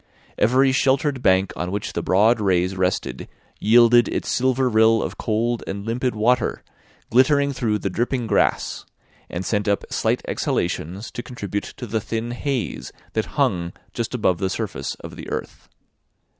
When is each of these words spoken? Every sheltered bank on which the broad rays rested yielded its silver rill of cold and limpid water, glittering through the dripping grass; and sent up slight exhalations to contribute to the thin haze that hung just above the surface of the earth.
Every 0.39 0.71
sheltered 0.71 1.21
bank 1.21 1.53
on 1.55 1.69
which 1.69 1.93
the 1.93 2.01
broad 2.01 2.39
rays 2.41 2.75
rested 2.75 3.27
yielded 3.59 4.07
its 4.07 4.29
silver 4.29 4.67
rill 4.67 4.99
of 5.03 5.19
cold 5.19 5.63
and 5.67 5.85
limpid 5.85 6.15
water, 6.15 6.63
glittering 7.11 7.53
through 7.53 7.77
the 7.77 7.89
dripping 7.91 8.25
grass; 8.25 8.83
and 9.29 9.45
sent 9.45 9.67
up 9.67 9.83
slight 9.91 10.23
exhalations 10.27 11.11
to 11.11 11.21
contribute 11.21 11.75
to 11.77 11.85
the 11.85 12.01
thin 12.01 12.31
haze 12.31 12.91
that 13.13 13.25
hung 13.37 13.73
just 13.93 14.15
above 14.15 14.39
the 14.39 14.49
surface 14.49 14.95
of 14.95 15.17
the 15.17 15.29
earth. 15.29 15.69